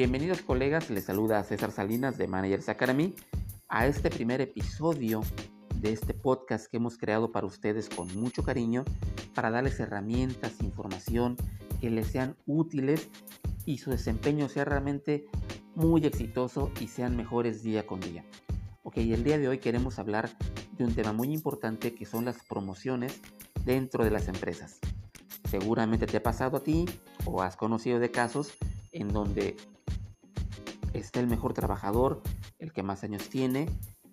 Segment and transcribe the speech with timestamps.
[0.00, 3.14] Bienvenidos colegas, les saluda César Salinas de Managers Academy
[3.68, 5.20] a este primer episodio
[5.74, 8.82] de este podcast que hemos creado para ustedes con mucho cariño
[9.34, 11.36] para darles herramientas, información
[11.82, 13.10] que les sean útiles
[13.66, 15.26] y su desempeño sea realmente
[15.74, 18.24] muy exitoso y sean mejores día con día.
[18.84, 20.30] Ok, el día de hoy queremos hablar
[20.78, 23.20] de un tema muy importante que son las promociones
[23.66, 24.78] dentro de las empresas.
[25.50, 26.86] Seguramente te ha pasado a ti
[27.26, 28.54] o has conocido de casos
[28.92, 29.56] en donde
[30.92, 32.22] está el mejor trabajador,
[32.58, 33.68] el que más años tiene,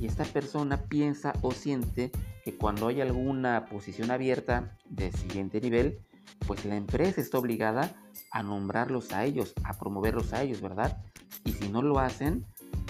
[0.00, 2.10] y esta persona piensa o siente
[2.44, 5.98] que cuando hay alguna posición abierta de siguiente nivel,
[6.46, 7.96] pues la empresa está obligada
[8.30, 11.02] a nombrarlos a ellos, a promoverlos a ellos, ¿verdad?
[11.44, 12.46] Y si no lo hacen,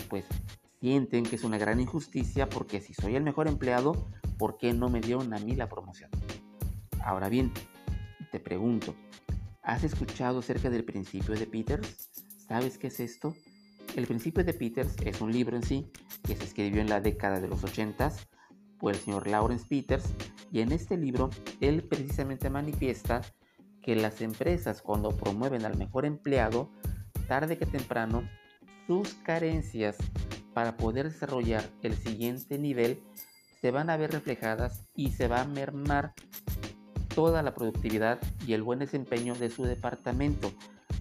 [0.09, 0.27] pues
[0.81, 4.89] sienten que es una gran injusticia porque si soy el mejor empleado, ¿por qué no
[4.89, 6.11] me dieron a mí la promoción?
[7.03, 7.53] Ahora bien,
[8.31, 8.95] te pregunto,
[9.63, 12.11] ¿has escuchado acerca del principio de Peters?
[12.47, 13.35] ¿Sabes qué es esto?
[13.97, 15.91] El principio de Peters es un libro en sí
[16.23, 18.13] que se escribió en la década de los 80
[18.79, 20.15] por el señor Lawrence Peters
[20.53, 21.31] y en este libro
[21.61, 23.23] él precisamente manifiesta
[23.83, 26.71] que las empresas cuando promueven al mejor empleado,
[27.27, 28.29] tarde que temprano,
[28.87, 29.97] sus carencias
[30.55, 33.03] para poder desarrollar el siguiente nivel
[33.61, 36.15] se van a ver reflejadas y se va a mermar
[37.15, 40.53] toda la productividad y el buen desempeño de su departamento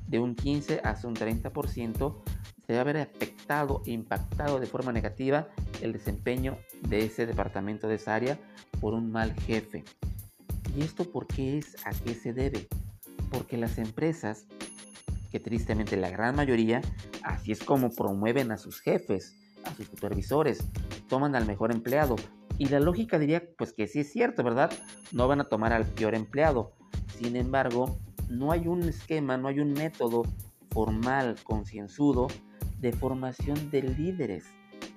[0.07, 2.15] de un 15 hasta un 30%
[2.67, 5.47] se va a ver afectado e impactado de forma negativa
[5.81, 8.37] el desempeño de ese departamento, de esa área,
[8.81, 9.85] por un mal jefe.
[10.75, 11.77] ¿Y esto por qué es?
[11.85, 12.67] ¿A qué se debe?
[13.31, 14.47] Porque las empresas,
[15.31, 16.81] que tristemente la gran mayoría,
[17.23, 20.59] así es como promueven a sus jefes, a sus supervisores,
[21.07, 22.17] toman al mejor empleado.
[22.57, 24.71] Y la lógica diría, pues que sí es cierto, ¿verdad?
[25.13, 26.73] No van a tomar al peor empleado.
[27.17, 27.97] Sin embargo,
[28.29, 30.23] no hay un esquema, no hay un método
[30.71, 32.27] formal, concienzudo,
[32.79, 34.45] de formación de líderes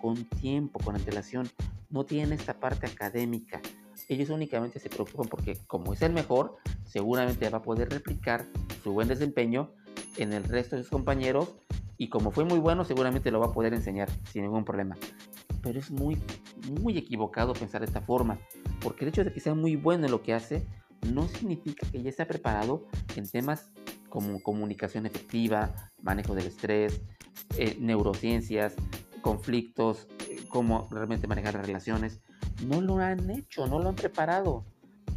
[0.00, 1.48] con tiempo, con antelación.
[1.90, 3.60] No tienen esta parte académica.
[4.08, 8.46] Ellos únicamente se preocupan porque como es el mejor, seguramente va a poder replicar
[8.82, 9.70] su buen desempeño
[10.16, 11.54] en el resto de sus compañeros
[11.96, 14.96] y como fue muy bueno, seguramente lo va a poder enseñar sin ningún problema.
[15.62, 16.16] Pero es muy,
[16.80, 18.38] muy equivocado pensar de esta forma,
[18.80, 20.66] porque el hecho de que sea muy bueno en lo que hace
[21.12, 23.70] no significa que ya esté preparado en temas
[24.10, 27.00] como comunicación efectiva, manejo del estrés,
[27.56, 28.74] eh, neurociencias,
[29.22, 32.20] conflictos, eh, cómo realmente manejar las relaciones.
[32.66, 34.64] No lo han hecho, no lo han preparado.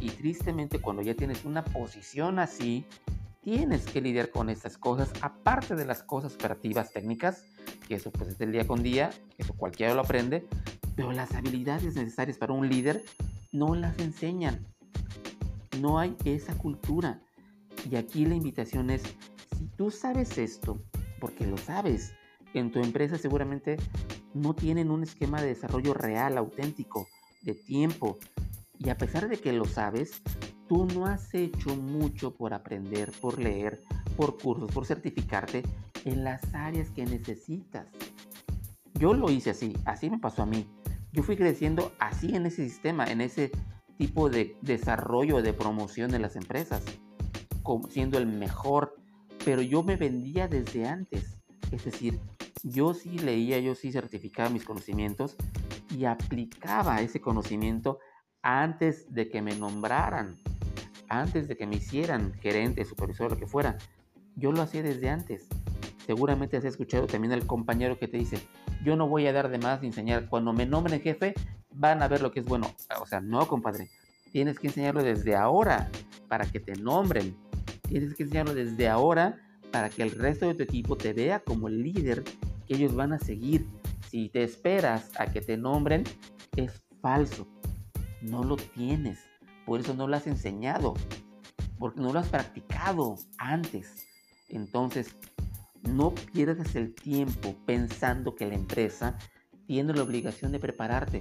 [0.00, 2.86] Y tristemente cuando ya tienes una posición así,
[3.42, 7.44] tienes que lidiar con estas cosas, aparte de las cosas operativas técnicas,
[7.86, 10.46] que eso pues es del día con día, eso cualquiera lo aprende,
[10.96, 13.04] pero las habilidades necesarias para un líder
[13.52, 14.66] no las enseñan.
[15.80, 17.20] No hay esa cultura.
[17.90, 19.02] Y aquí la invitación es,
[19.56, 20.82] si tú sabes esto,
[21.20, 22.14] porque lo sabes,
[22.54, 23.76] en tu empresa seguramente
[24.32, 27.06] no tienen un esquema de desarrollo real, auténtico,
[27.42, 28.18] de tiempo.
[28.78, 30.22] Y a pesar de que lo sabes,
[30.68, 33.82] tú no has hecho mucho por aprender, por leer,
[34.16, 35.62] por cursos, por certificarte
[36.04, 37.86] en las áreas que necesitas.
[38.94, 40.66] Yo lo hice así, así me pasó a mí.
[41.12, 43.50] Yo fui creciendo así en ese sistema, en ese
[43.98, 46.82] tipo de desarrollo, de promoción de las empresas
[47.90, 48.96] siendo el mejor,
[49.44, 51.38] pero yo me vendía desde antes.
[51.70, 52.20] Es decir,
[52.62, 55.36] yo sí leía, yo sí certificaba mis conocimientos
[55.90, 57.98] y aplicaba ese conocimiento
[58.42, 60.36] antes de que me nombraran,
[61.08, 63.78] antes de que me hicieran gerente, supervisor, lo que fuera.
[64.36, 65.46] Yo lo hacía desde antes.
[66.06, 68.38] Seguramente has escuchado también al compañero que te dice,
[68.84, 70.28] yo no voy a dar de más enseñar.
[70.28, 71.34] Cuando me nombren jefe,
[71.72, 72.70] van a ver lo que es bueno.
[73.00, 73.90] O sea, no, compadre.
[74.32, 75.90] Tienes que enseñarlo desde ahora
[76.28, 77.36] para que te nombren.
[77.88, 79.40] Tienes que enseñarlo desde ahora
[79.70, 82.24] para que el resto de tu equipo te vea como el líder
[82.66, 83.66] que ellos van a seguir.
[84.10, 86.04] Si te esperas a que te nombren,
[86.56, 87.46] es falso.
[88.22, 89.18] No lo tienes.
[89.66, 90.94] Por eso no lo has enseñado.
[91.78, 94.06] Porque no lo has practicado antes.
[94.48, 95.14] Entonces,
[95.82, 99.18] no pierdas el tiempo pensando que la empresa
[99.66, 101.20] tiene la obligación de prepararte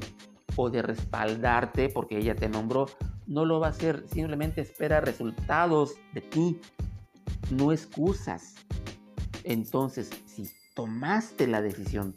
[0.55, 2.87] o de respaldarte porque ella te nombró
[3.27, 6.59] no lo va a hacer, simplemente espera resultados de ti,
[7.51, 8.55] no excusas.
[9.43, 12.15] Entonces, si tomaste la decisión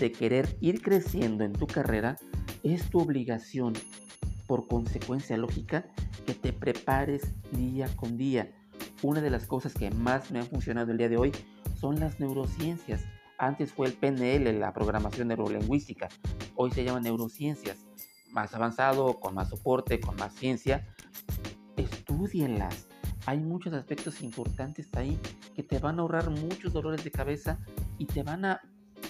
[0.00, 2.16] de querer ir creciendo en tu carrera,
[2.62, 3.74] es tu obligación,
[4.46, 5.86] por consecuencia lógica,
[6.26, 8.52] que te prepares día con día.
[9.02, 11.32] Una de las cosas que más me han funcionado el día de hoy
[11.78, 13.04] son las neurociencias.
[13.38, 16.08] Antes fue el PNL, la programación neurolingüística.
[16.54, 17.84] Hoy se llama neurociencias
[18.34, 20.86] más avanzado, con más soporte, con más ciencia,
[21.76, 22.88] estudienlas.
[23.26, 25.18] Hay muchos aspectos importantes ahí
[25.54, 27.58] que te van a ahorrar muchos dolores de cabeza
[27.96, 28.60] y te van a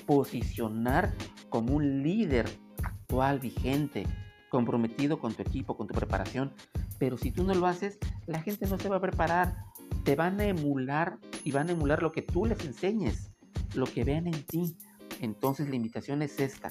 [0.06, 1.12] posicionar
[1.48, 2.46] como un líder
[2.82, 4.06] actual, vigente,
[4.50, 6.52] comprometido con tu equipo, con tu preparación.
[6.98, 9.56] Pero si tú no lo haces, la gente no se va a preparar.
[10.04, 13.32] Te van a emular y van a emular lo que tú les enseñes,
[13.74, 14.76] lo que vean en ti.
[15.20, 16.68] Entonces la invitación es esta.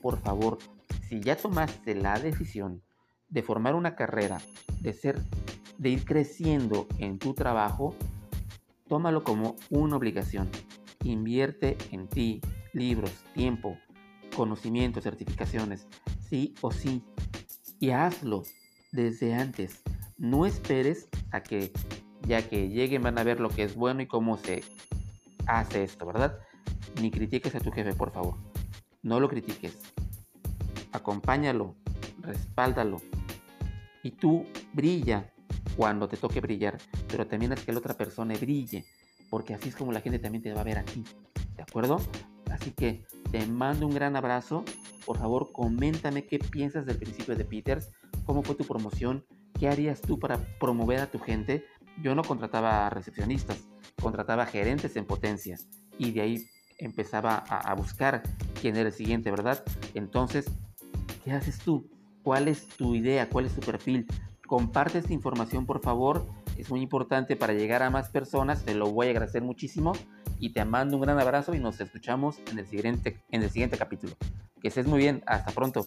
[0.00, 0.58] Por favor,
[1.12, 2.82] si ya tomaste la decisión
[3.28, 4.40] de formar una carrera,
[4.80, 5.20] de ser,
[5.76, 7.94] de ir creciendo en tu trabajo,
[8.88, 10.48] tómalo como una obligación.
[11.04, 12.40] Invierte en ti,
[12.72, 13.76] libros, tiempo,
[14.34, 15.86] conocimientos, certificaciones,
[16.30, 17.04] sí o sí.
[17.78, 18.44] Y hazlo
[18.90, 19.82] desde antes.
[20.16, 21.72] No esperes a que
[22.22, 24.64] ya que lleguen van a ver lo que es bueno y cómo se
[25.46, 26.38] hace esto, ¿verdad?
[27.02, 28.38] Ni critiques a tu jefe, por favor.
[29.02, 29.76] No lo critiques.
[31.02, 31.74] Acompáñalo,
[32.20, 33.02] respáldalo.
[34.04, 35.32] Y tú brilla
[35.76, 36.78] cuando te toque brillar,
[37.08, 38.84] pero también es que la otra persona brille,
[39.28, 41.02] porque así es como la gente también te va a ver a ti.
[41.56, 42.00] ¿De acuerdo?
[42.52, 44.64] Así que te mando un gran abrazo.
[45.04, 47.90] Por favor, coméntame qué piensas del principio de Peters,
[48.24, 49.24] cómo fue tu promoción,
[49.58, 51.64] qué harías tú para promover a tu gente.
[52.00, 53.66] Yo no contrataba recepcionistas,
[54.00, 55.58] contrataba gerentes en potencia
[55.98, 56.46] y de ahí
[56.78, 58.22] empezaba a, buscar
[58.60, 59.64] quién era el siguiente, ¿verdad?
[59.94, 60.46] Entonces,
[61.24, 61.88] ¿qué haces tú?
[62.22, 63.28] ¿Cuál es tu idea?
[63.28, 64.06] ¿Cuál es tu perfil?
[64.46, 66.26] Comparte esta información, por favor.
[66.56, 68.64] Es muy importante para llegar a más personas.
[68.64, 69.92] Te lo voy a agradecer muchísimo
[70.38, 73.78] y te mando un gran abrazo y nos escuchamos en el siguiente, en el siguiente
[73.78, 74.14] capítulo.
[74.60, 75.86] Que estés muy bien, hasta pronto.